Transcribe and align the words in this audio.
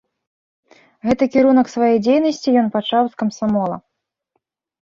Гэты 1.09 1.23
кірунак 1.35 1.69
свае 1.75 1.91
дзейнасці 2.05 2.55
ён 2.63 2.67
пачаў 2.79 3.03
з 3.11 3.21
камсамола. 3.21 3.77